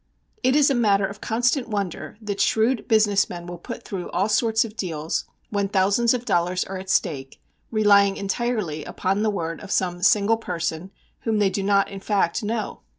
It 0.41 0.55
is 0.55 0.71
matter 0.73 1.05
of 1.05 1.21
constant 1.21 1.67
wonder 1.67 2.17
that 2.21 2.41
shrewd 2.41 2.87
business 2.87 3.29
men 3.29 3.45
will 3.45 3.59
put 3.59 3.83
through 3.83 4.09
all 4.09 4.29
sorts 4.29 4.65
of 4.65 4.75
deals, 4.75 5.25
when 5.51 5.69
thousands 5.69 6.15
of 6.15 6.25
dollars 6.25 6.63
are 6.63 6.79
at 6.79 6.89
stake, 6.89 7.39
relying 7.69 8.17
entirely 8.17 8.83
upon 8.83 9.21
the 9.21 9.29
word 9.29 9.61
of 9.61 9.69
some 9.69 10.01
single 10.01 10.37
person, 10.37 10.89
whom 11.19 11.37
they 11.37 11.51
do 11.51 11.61
not 11.61 11.87
in 11.87 11.99
fact 11.99 12.41
know. 12.41 12.81